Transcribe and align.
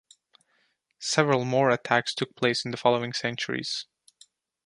Several 0.97 1.45
more 1.45 1.69
attacks 1.69 2.15
took 2.15 2.35
place 2.35 2.65
in 2.65 2.71
the 2.71 2.77
following 2.77 3.13
centuries. 3.13 3.85